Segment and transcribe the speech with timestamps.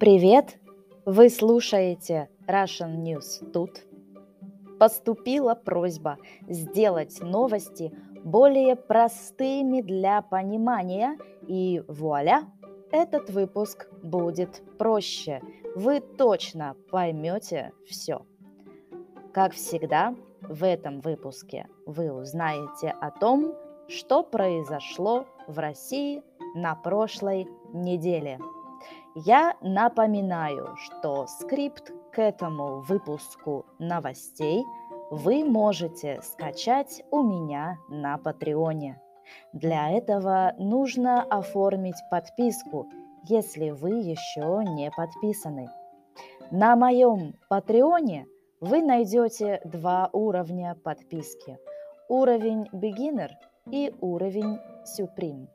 [0.00, 0.60] Привет!
[1.04, 3.84] Вы слушаете Russian News тут.
[4.78, 12.44] Поступила просьба сделать новости более простыми для понимания, и вуаля,
[12.92, 15.42] этот выпуск будет проще.
[15.74, 18.24] Вы точно поймете все.
[19.32, 23.52] Как всегда, в этом выпуске вы узнаете о том,
[23.88, 26.22] что произошло в России
[26.54, 28.38] на прошлой неделе–
[29.24, 34.64] я напоминаю, что скрипт к этому выпуску новостей
[35.10, 39.00] вы можете скачать у меня на Патреоне.
[39.52, 42.86] Для этого нужно оформить подписку,
[43.24, 45.68] если вы еще не подписаны.
[46.50, 48.26] На моем Патреоне
[48.60, 51.58] вы найдете два уровня подписки.
[52.08, 53.30] Уровень Beginner
[53.70, 55.48] и уровень Supreme.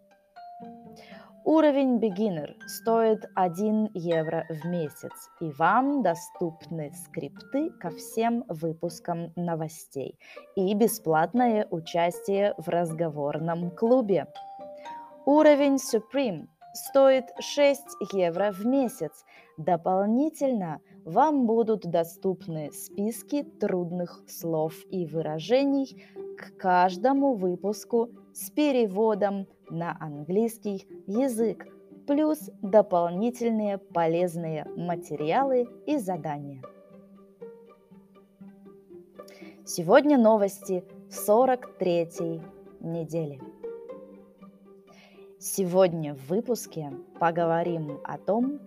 [1.46, 10.18] Уровень Beginner стоит 1 евро в месяц, и вам доступны скрипты ко всем выпускам новостей
[10.56, 14.28] и бесплатное участие в разговорном клубе.
[15.26, 17.82] Уровень Supreme стоит 6
[18.14, 19.26] евро в месяц.
[19.58, 26.06] Дополнительно вам будут доступны списки трудных слов и выражений
[26.38, 31.68] к каждому выпуску с переводом на английский язык,
[32.08, 36.62] плюс дополнительные полезные материалы и задания.
[39.66, 42.42] Сегодня новости 43
[42.82, 43.40] недели.
[45.40, 48.60] Сегодня в выпуске поговорим о том,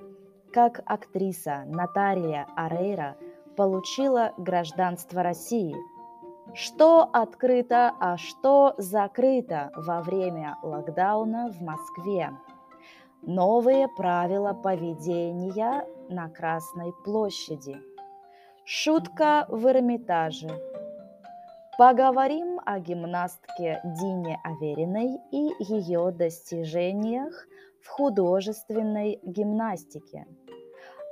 [0.53, 3.17] как актриса Наталья Арейра
[3.57, 5.75] получила гражданство России–
[6.57, 12.31] что открыто, а что закрыто во время локдауна в Москве.
[13.21, 17.77] Новые правила поведения на Красной площади.
[18.65, 20.49] Шутка в Эрмитаже.
[21.77, 27.47] Поговорим о гимнастке Дине Авериной и ее достижениях
[27.83, 30.27] в художественной гимнастике.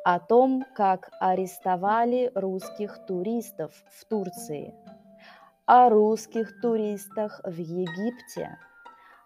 [0.06, 4.75] О том, как арестовали русских туристов в Турции–
[5.66, 8.58] о русских туристах в Египте,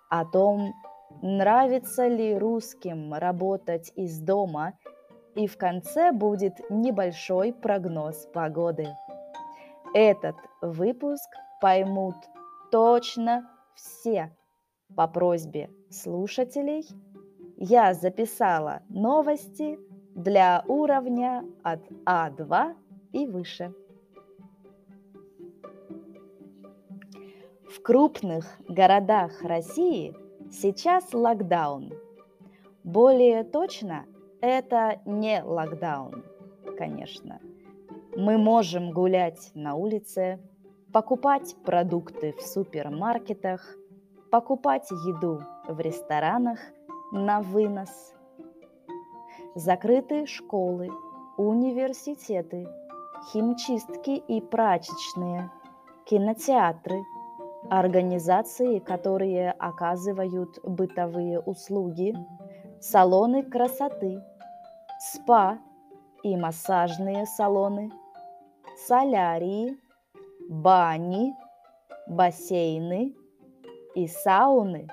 [0.09, 0.73] о том,
[1.21, 4.75] нравится ли русским работать из дома,
[5.35, 8.87] и в конце будет небольшой прогноз погоды.
[9.95, 11.29] Этот выпуск
[11.61, 12.17] поймут
[12.71, 14.35] точно все.
[14.97, 16.87] По просьбе слушателей
[17.57, 19.79] я записала новости
[20.15, 22.75] для уровня от А2
[23.13, 23.75] и выше.
[27.79, 30.13] В крупных городах России
[30.51, 31.93] сейчас локдаун.
[32.83, 34.05] Более точно,
[34.41, 36.25] это не локдаун,
[36.77, 37.41] конечно.
[38.17, 40.41] Мы можем гулять на улице,
[40.93, 43.77] покупать продукты в супермаркетах,
[44.33, 46.59] покупать еду в ресторанах
[47.13, 48.13] на вынос.
[49.55, 50.91] Закрыты школы,
[51.37, 52.69] университеты,
[53.31, 55.53] химчистки и прачечные,
[56.07, 57.05] кинотеатры–
[57.71, 62.15] организации, которые оказывают бытовые услуги,
[62.81, 64.23] салоны красоты,
[65.01, 65.59] спа
[66.23, 67.91] и массажные салоны,
[68.87, 69.79] солярии,
[70.49, 71.35] бани,
[72.07, 73.15] бассейны
[73.95, 74.89] и сауны,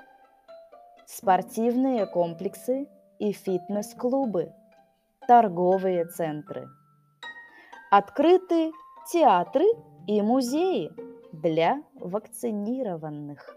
[1.06, 2.88] спортивные комплексы
[3.18, 4.52] и фитнес-клубы,
[5.26, 6.66] торговые центры.
[7.90, 8.72] Открыты
[9.10, 9.64] театры
[10.06, 10.90] и музеи–
[11.42, 13.56] для вакцинированных.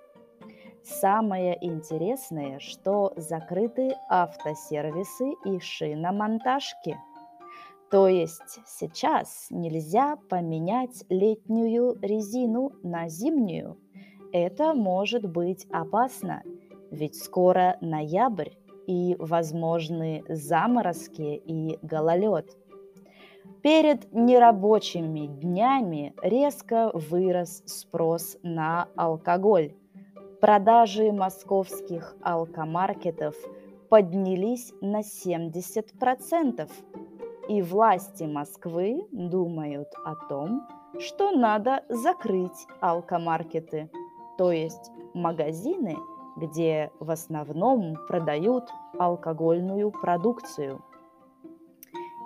[0.84, 6.98] Самое интересное, что закрыты автосервисы и шиномонтажки.
[7.92, 13.78] То есть сейчас нельзя поменять летнюю резину на зимнюю.
[14.32, 16.44] Это может быть опасно,
[16.92, 18.52] ведь скоро ноябрь
[18.86, 22.56] и возможны заморозки и гололед–
[23.62, 29.74] Перед нерабочими днями резко вырос спрос на алкоголь.
[30.40, 33.36] Продажи московских алкомаркетов
[33.90, 36.72] поднялись на 70%.
[37.50, 40.66] И власти Москвы думают о том,
[40.98, 43.90] что надо закрыть алкомаркеты,
[44.38, 45.98] то есть магазины,
[46.38, 50.82] где в основном продают алкогольную продукцию–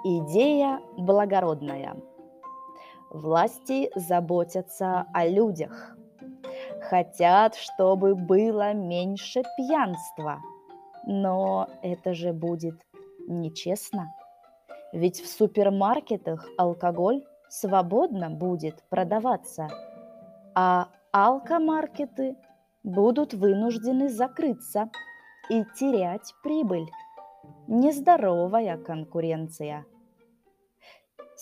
[0.05, 1.95] Идея благородная.
[3.09, 5.95] Власти заботятся о людях.
[6.89, 10.41] Хотят, чтобы было меньше пьянства.
[11.05, 12.81] Но это же будет
[13.29, 14.13] нечестно.
[14.91, 19.69] Ведь в супермаркетах алкоголь свободно будет продаваться,
[20.53, 22.35] а алкомаркеты
[22.83, 24.89] будут вынуждены закрыться
[25.49, 26.89] и терять прибыль.
[27.67, 29.85] Нездоровая конкуренция.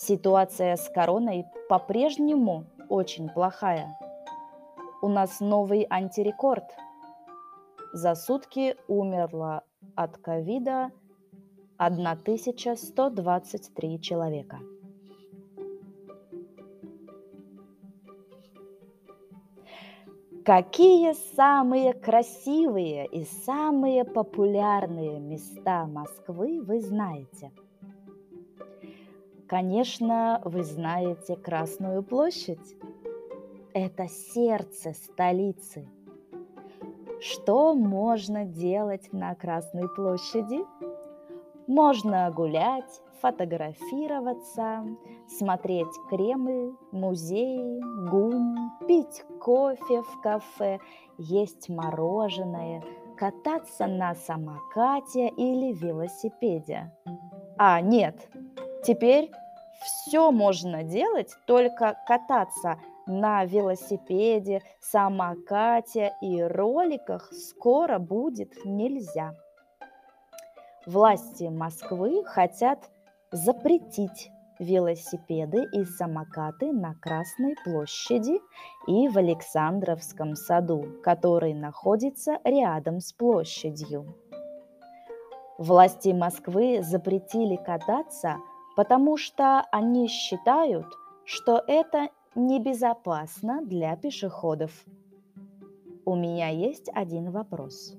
[0.04, 3.96] Ситуация с короной по-прежнему очень плохая.
[5.00, 6.64] У нас новый антирекорд.
[7.92, 9.62] За сутки умерло
[9.94, 10.90] от ковида
[11.76, 14.58] 1123 человека.
[20.44, 27.52] Какие самые красивые и самые популярные места Москвы вы знаете?
[29.52, 32.74] Конечно, вы знаете Красную площадь.
[33.74, 35.86] Это сердце столицы.
[37.20, 40.58] Что можно делать на Красной площади?
[41.66, 44.86] Можно гулять, фотографироваться,
[45.28, 50.78] смотреть Кремль, музеи, ГУМ, пить кофе в кафе,
[51.18, 52.82] есть мороженое,
[53.18, 56.90] кататься на самокате или велосипеде.
[57.58, 58.30] А, нет,
[58.82, 59.30] теперь
[59.82, 69.34] все можно делать, только кататься на велосипеде, самокате и роликах скоро будет нельзя.
[70.86, 72.90] Власти Москвы хотят
[73.30, 78.40] запретить велосипеды и самокаты на Красной площади
[78.86, 84.14] и в Александровском саду, который находится рядом с площадью.
[85.58, 88.38] Власти Москвы запретили кататься,
[88.76, 90.86] потому что они считают,
[91.24, 94.84] что это небезопасно для пешеходов.
[96.04, 97.94] У меня есть один вопрос.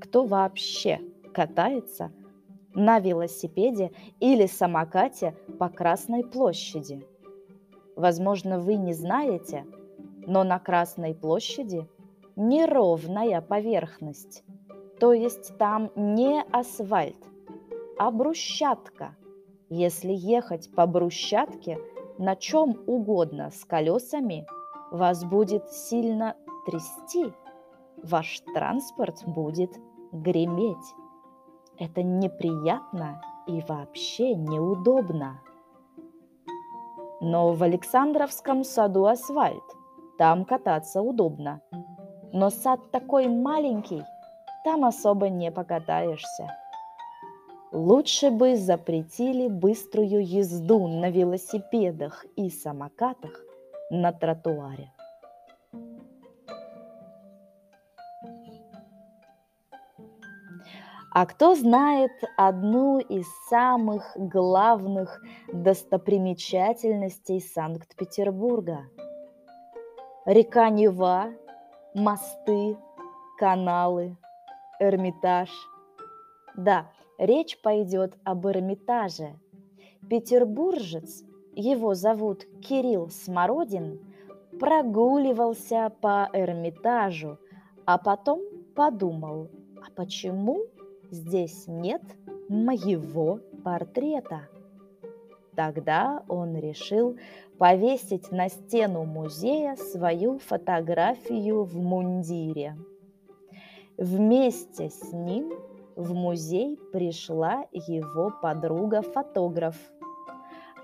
[0.00, 1.00] Кто вообще
[1.32, 2.12] катается
[2.74, 7.06] на велосипеде или самокате по Красной площади.
[7.96, 9.64] Возможно, вы не знаете,
[10.26, 11.88] но на Красной площади
[12.36, 14.42] неровная поверхность,
[14.98, 17.18] то есть там не асфальт,
[17.98, 19.16] а брусчатка.
[19.70, 21.78] Если ехать по брусчатке
[22.18, 24.46] на чем угодно с колесами,
[24.90, 27.32] вас будет сильно трясти,
[28.02, 29.70] ваш транспорт будет
[30.12, 30.94] греметь.
[31.78, 35.40] Это неприятно и вообще неудобно.
[37.20, 39.64] Но в Александровском саду асфальт.
[40.18, 41.60] Там кататься удобно.
[42.32, 44.04] Но сад такой маленький,
[44.64, 46.48] там особо не покатаешься.
[47.74, 53.44] Лучше бы запретили быструю езду на велосипедах и самокатах
[53.90, 54.92] на тротуаре.
[61.10, 65.20] А кто знает одну из самых главных
[65.52, 68.82] достопримечательностей Санкт-Петербурга?
[70.26, 71.32] Река Нева,
[71.92, 72.76] мосты,
[73.36, 74.16] каналы,
[74.78, 75.50] Эрмитаж.
[76.56, 76.86] Да,
[77.18, 79.38] речь пойдет об Эрмитаже.
[80.08, 81.24] Петербуржец,
[81.54, 84.00] его зовут Кирилл Смородин,
[84.58, 87.38] прогуливался по Эрмитажу,
[87.86, 88.40] а потом
[88.74, 90.66] подумал, а почему
[91.10, 92.02] здесь нет
[92.48, 94.48] моего портрета.
[95.54, 97.16] Тогда он решил
[97.58, 102.76] повесить на стену музея свою фотографию в мундире.
[103.96, 105.52] Вместе с ним
[105.96, 109.76] в музей пришла его подруга-фотограф.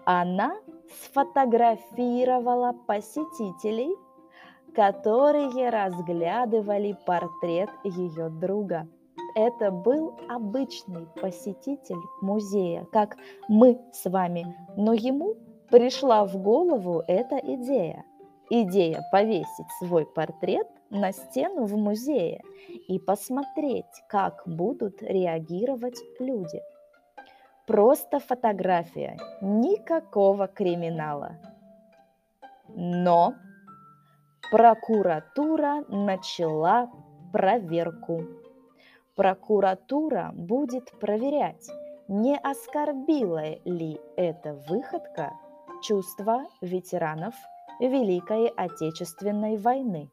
[0.05, 0.57] Она
[1.03, 3.95] сфотографировала посетителей,
[4.75, 8.89] которые разглядывали портрет ее друга–
[9.35, 13.17] это был обычный посетитель музея, как
[13.49, 15.37] мы с вами, но ему
[15.71, 18.05] пришла в голову эта идея.
[18.51, 22.43] Идея повесить свой портрет на стену в музее
[22.89, 26.61] и посмотреть, как будут реагировать люди.
[27.67, 31.39] Просто фотография, никакого криминала.
[32.69, 33.35] Но
[34.51, 36.91] прокуратура начала
[37.33, 38.25] проверку
[39.21, 41.69] прокуратура будет проверять,
[42.09, 45.35] не оскорбила ли эта выходка
[45.83, 47.35] чувства ветеранов
[47.89, 50.11] Великой Отечественной войны.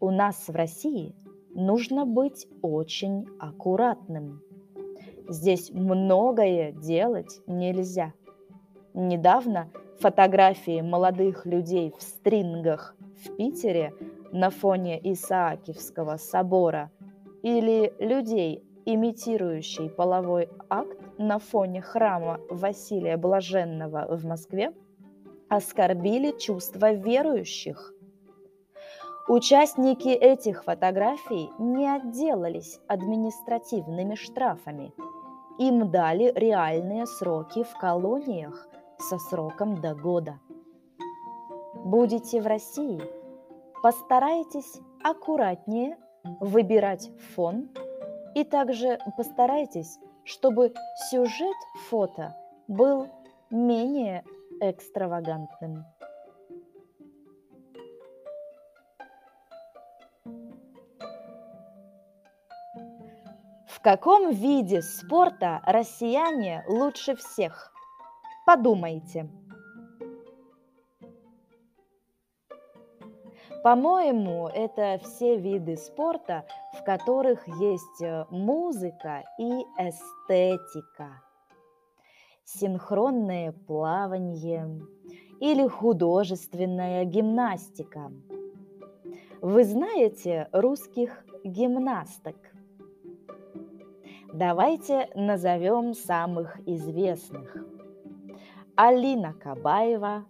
[0.00, 1.14] У нас в России
[1.54, 4.42] нужно быть очень аккуратным.
[5.28, 8.12] Здесь многое делать нельзя.
[8.94, 13.92] Недавно фотографии молодых людей в стрингах в Питере
[14.32, 16.90] на фоне Исаакиевского собора–
[17.42, 24.72] или людей имитирующий половой акт на фоне храма Василия Блаженного в Москве,
[25.48, 27.94] оскорбили чувства верующих.
[29.28, 34.94] Участники этих фотографий не отделались административными штрафами.
[35.58, 40.38] Им дали реальные сроки в колониях со сроком до года.
[41.84, 43.02] Будете в России,
[43.82, 45.98] постарайтесь аккуратнее
[46.40, 47.68] выбирать фон
[48.34, 50.72] и также постарайтесь, чтобы
[51.10, 51.56] сюжет
[51.88, 52.34] фото
[52.66, 53.08] был
[53.50, 54.24] менее
[54.60, 55.84] экстравагантным.
[63.66, 67.72] В каком виде спорта россияне лучше всех?
[68.44, 69.30] Подумайте.
[73.62, 76.44] По-моему, это все виды спорта,
[76.78, 81.22] в которых есть э, музыка и эстетика.
[82.56, 84.80] Синхронное плавание
[85.38, 88.10] или художественная гимнастика.
[89.42, 92.36] Вы знаете русских гимнасток?
[94.32, 97.56] Давайте назовем самых известных.
[98.76, 100.24] Алина Кабаева,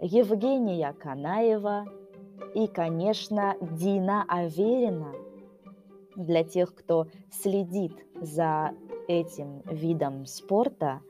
[0.00, 1.86] Евгения Канаева–
[2.54, 5.12] и, конечно, Дина Аверина.
[6.16, 8.74] Для тех, кто следит за
[9.06, 11.00] этим видом спорта,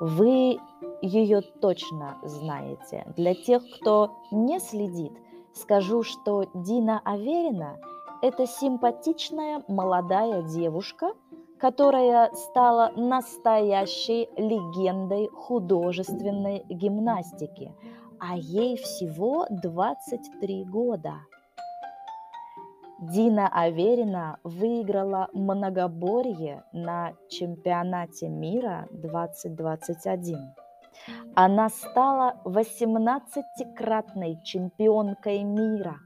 [0.00, 0.58] вы
[1.02, 3.06] ее точно знаете.
[3.16, 5.12] Для тех, кто не следит,
[5.52, 7.78] скажу, что Дина Аверина–
[8.22, 11.12] это симпатичная молодая девушка,
[11.58, 17.74] которая стала настоящей легендой художественной гимнастики–
[18.18, 21.14] а ей всего 23 года.
[22.98, 30.54] Дина Аверина выиграла многоборье на чемпионате мира 2021.
[31.34, 35.96] Она стала 18-кратной чемпионкой мира.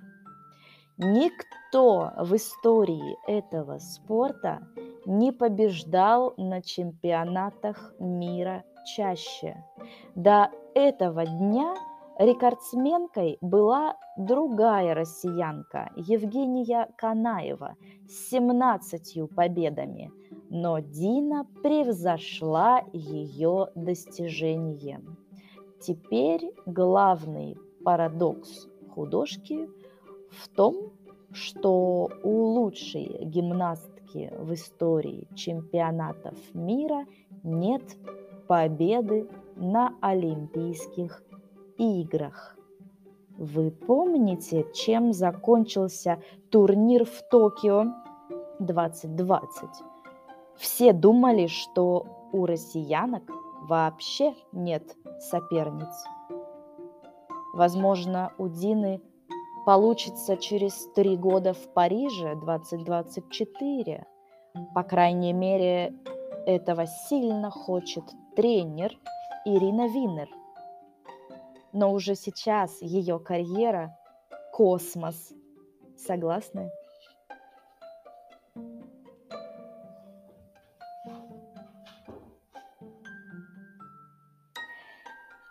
[0.98, 4.60] Никто в истории этого спорта
[5.06, 8.64] не побеждал на чемпионатах мира
[8.96, 9.64] чаще.
[10.16, 11.76] До этого дня–
[12.20, 20.12] Рекордсменкой была другая россиянка, Евгения Канаева, с 17 победами,
[20.50, 25.00] но Дина превзошла ее достижение.
[25.80, 29.70] Теперь главный парадокс художки
[30.28, 30.92] в том,
[31.32, 37.06] что у лучшей гимнастки в истории чемпионатов мира
[37.42, 37.96] нет
[38.46, 41.22] победы на Олимпийских
[41.80, 42.56] играх.
[43.38, 47.86] Вы помните, чем закончился турнир в Токио
[48.58, 49.68] 2020?
[50.56, 53.22] Все думали, что у россиянок
[53.66, 56.04] вообще нет соперниц.
[57.54, 59.00] Возможно, у Дины
[59.64, 64.06] получится через три года в Париже 2024.
[64.74, 65.94] По крайней мере,
[66.46, 68.04] этого сильно хочет
[68.36, 68.98] тренер
[69.46, 70.28] Ирина Винер
[71.72, 73.96] но уже сейчас ее карьера–
[74.52, 75.32] космос.
[75.96, 76.70] Согласны?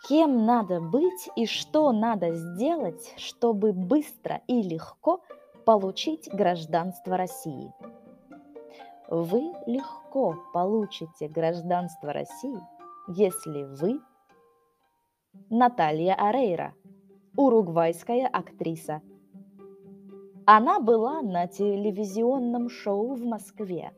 [0.08, 5.22] Кем надо быть и что надо сделать, чтобы быстро и легко
[5.66, 7.72] получить гражданство России?
[9.08, 12.60] Вы легко получите гражданство России,
[13.08, 14.02] если вы
[15.50, 16.74] Наталья Арейра,
[17.36, 19.02] уругвайская актриса.
[20.46, 23.92] Она была на телевизионном шоу в Москве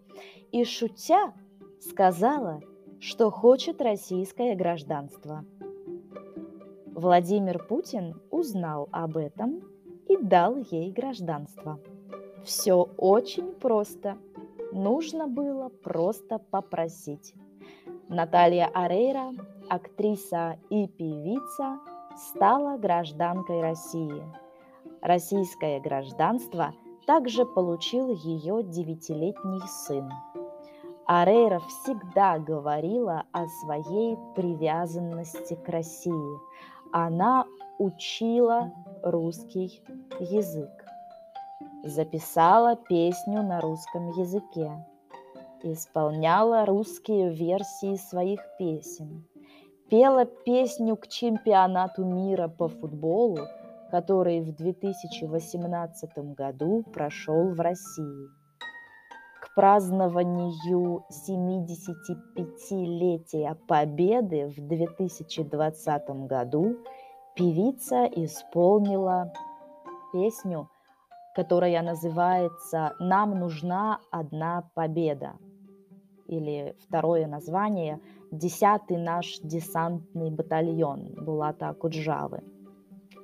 [0.51, 1.33] и, шутя,
[1.79, 2.62] сказала,
[3.00, 5.45] что хочет российское гражданство.
[6.88, 9.62] Владимир Путин узнал об этом
[10.07, 11.79] и дал ей гражданство.
[12.43, 14.17] Все очень просто.
[14.71, 17.33] Нужно было просто попросить.
[18.07, 19.31] Наталья Арейра
[19.71, 21.79] актриса и певица,
[22.17, 24.21] стала гражданкой России.
[25.01, 26.73] Российское гражданство
[27.07, 30.11] также получил ее девятилетний сын.
[31.05, 36.39] Арейра всегда говорила о своей привязанности к России.
[36.91, 37.45] Она
[37.79, 38.73] учила
[39.03, 39.81] русский
[40.19, 40.85] язык,
[41.85, 44.85] записала песню на русском языке,
[45.63, 49.25] исполняла русские версии своих песен,
[49.91, 53.39] пела песню к чемпионату мира по футболу,
[53.91, 58.29] который в 2018 году прошел в России.
[59.41, 66.77] К празднованию 75-летия Победы в 2020 году
[67.36, 69.33] певица исполнила
[70.13, 70.69] песню,
[71.36, 75.33] которая называется «Нам нужна одна победа»
[76.27, 78.00] или второе название
[78.31, 82.41] «Десятый наш десантный батальон» Булата Куджавы.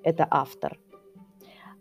[0.03, 0.77] Это автор.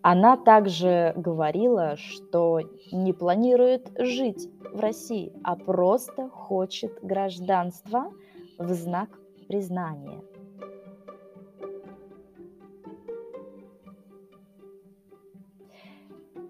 [0.01, 2.61] Она также говорила, что
[2.93, 8.13] не планирует жить в России, а просто хочет гражданства
[8.59, 9.11] в знак
[9.49, 10.23] признания–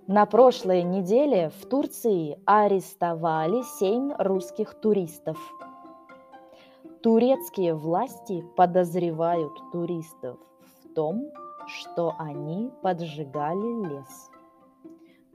[0.08, 5.36] На прошлой неделе в Турции арестовали семь русских туристов.
[7.06, 11.30] Турецкие власти подозревают туристов в том,
[11.68, 14.30] что они поджигали лес.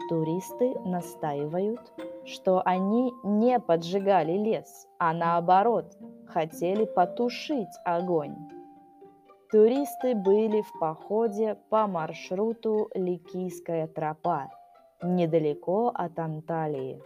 [0.10, 1.80] Туристы настаивают,
[2.26, 5.98] что они не поджигали лес, а наоборот,
[6.28, 8.36] хотели потушить огонь.
[9.50, 14.50] Туристы были в походе по маршруту Ликийская тропа–
[15.02, 17.02] недалеко от Анталии.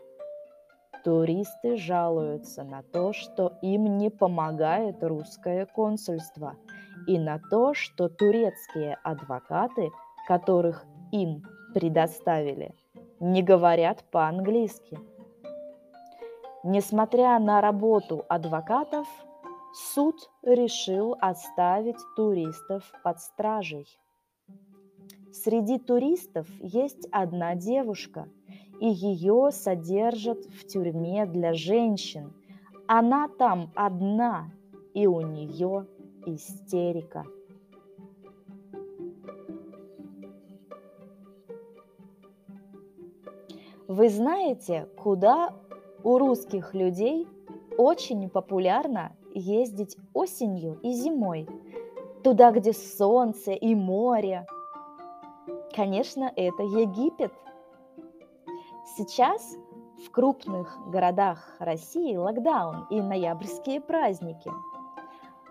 [1.06, 6.56] Туристы жалуются на то, что им не помогает русское консульство,
[7.06, 9.92] и на то, что турецкие адвокаты,
[10.28, 11.44] которых им
[11.76, 12.74] предоставили,
[13.20, 14.98] не говорят по-английски.
[16.64, 19.06] Несмотря на работу адвокатов,
[19.94, 23.86] суд решил оставить туристов под стражей.
[25.32, 28.28] Среди туристов есть одна девушка,
[28.86, 32.34] и ее содержат в тюрьме для женщин.
[32.88, 34.52] Она там одна,
[34.94, 35.88] и у нее
[36.28, 37.26] истерика.
[43.88, 45.56] Вы знаете, куда
[46.04, 47.28] у русских людей
[47.78, 51.48] очень популярно ездить осенью и зимой?
[52.24, 54.46] Туда, где солнце и море,
[55.76, 57.34] Конечно, это Египет.
[58.98, 59.58] Сейчас
[60.06, 64.50] в крупных городах России локдаун и ноябрьские праздники.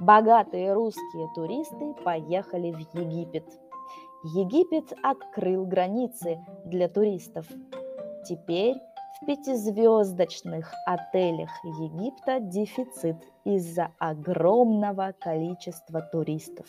[0.00, 3.44] Богатые русские туристы поехали в Египет.
[4.22, 7.46] Египет открыл границы для туристов.
[8.26, 8.76] Теперь
[9.20, 16.66] в пятизвездочных отелях Египта дефицит из-за огромного количества туристов.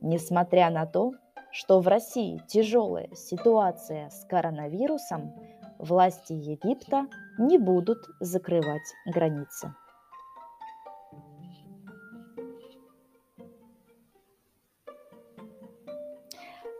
[0.00, 1.12] Несмотря на то,
[1.54, 5.32] что в России тяжелая ситуация с коронавирусом,
[5.78, 7.06] власти Египта
[7.38, 9.74] не будут закрывать границы.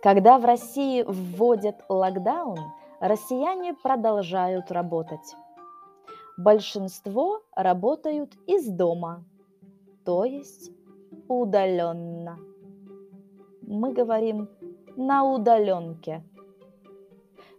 [0.02, 2.58] Когда в России вводят локдаун,
[3.00, 5.34] россияне продолжают работать.
[6.36, 9.24] Большинство работают из дома,
[10.04, 10.70] то есть
[11.26, 12.38] удаленно.
[13.62, 14.50] Мы говорим
[14.96, 16.22] на удаленке.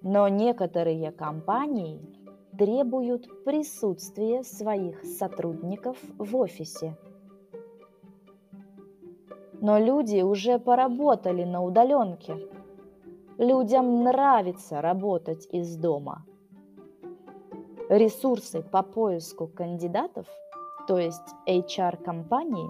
[0.06, 2.00] Но некоторые компании
[2.56, 6.96] требуют присутствия своих сотрудников в офисе.
[9.62, 12.38] Но люди уже поработали на удаленке.
[13.40, 16.24] Людям нравится работать из дома.
[17.90, 20.28] Ресурсы по поиску кандидатов,
[20.88, 22.70] то есть HR-компании,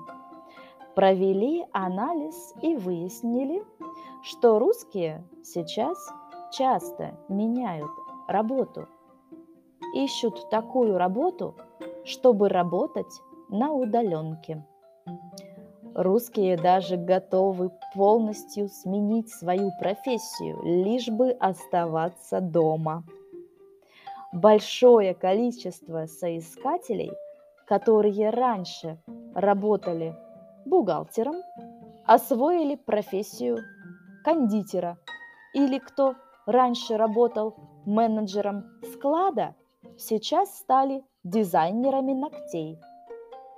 [0.95, 3.61] провели анализ и выяснили,
[4.23, 5.97] что русские сейчас
[6.57, 7.91] часто меняют
[8.27, 8.87] работу.
[9.93, 11.55] Ищут такую работу,
[12.03, 14.65] чтобы работать на удаленке.
[15.93, 23.03] Русские даже готовы полностью сменить свою профессию, лишь бы оставаться дома.
[24.33, 27.11] Большое количество соискателей,
[27.65, 28.97] которые раньше
[29.33, 30.13] работали
[30.65, 31.35] бухгалтером,
[32.05, 33.59] освоили профессию
[34.25, 34.97] кондитера
[35.53, 36.15] или кто
[36.45, 37.55] раньше работал
[37.85, 39.55] менеджером склада,
[39.97, 42.79] сейчас стали дизайнерами ногтей.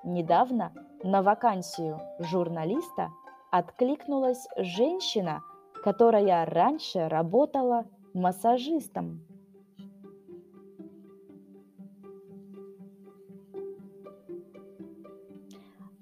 [0.03, 0.73] Недавно
[1.03, 3.09] на вакансию журналиста
[3.51, 5.41] откликнулась женщина,
[5.83, 9.21] которая раньше работала массажистом.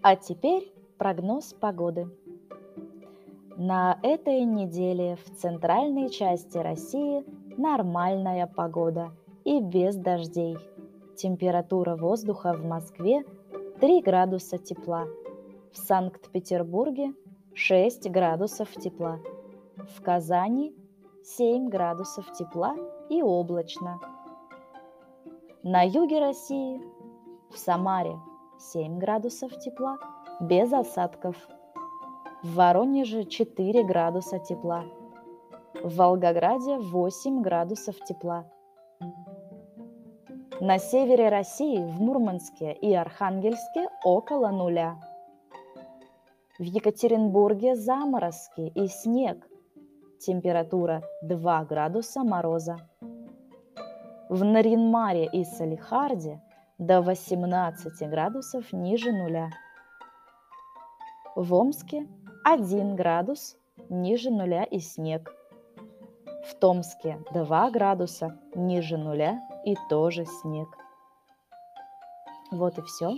[0.02, 2.08] А теперь прогноз погоды.
[3.58, 7.24] На этой неделе в центральной части России
[7.58, 9.12] нормальная погода
[9.46, 10.58] и без дождей.
[11.16, 13.24] Температура воздуха в Москве
[13.80, 15.06] 3 градуса тепла.
[15.72, 17.14] В Санкт-Петербурге
[17.54, 19.20] 6 градусов тепла.
[19.78, 20.76] В Казани
[21.24, 22.76] 7 градусов тепла
[23.10, 24.02] и облачно.
[25.64, 26.82] На юге России,
[27.50, 28.20] в Самаре
[28.60, 29.98] 7 градусов тепла,
[30.42, 31.38] без осадков.
[32.46, 34.84] В Воронеже 4 градуса тепла.
[35.84, 38.46] В Волгограде 8 градусов тепла.
[40.62, 44.96] На севере России, в Мурманске и Архангельске около нуля.
[46.60, 49.50] В Екатеринбурге заморозки и снег.
[50.20, 52.78] Температура 2 градуса мороза.
[54.30, 56.40] В Наринмаре и Салихарде
[56.78, 59.50] до 18 градусов ниже нуля.
[61.36, 62.08] В Омске
[62.48, 63.58] 1 градус
[63.90, 65.34] ниже нуля и снег.
[66.48, 70.68] В Томске 2 градуса ниже нуля и тоже снег.
[72.52, 73.18] Вот и все.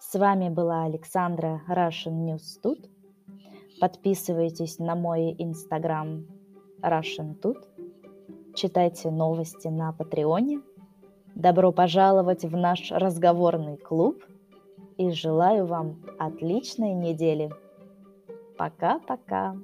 [0.00, 2.90] С вами была Александра Russian News Тут.
[3.80, 6.26] Подписывайтесь на мой инстаграм
[6.82, 7.58] Russian Тут.
[8.56, 10.62] Читайте новости на Патреоне.
[11.36, 14.24] Добро пожаловать в наш разговорный клуб.
[14.96, 17.52] И желаю вам отличной недели.
[18.62, 19.56] Пока-пока.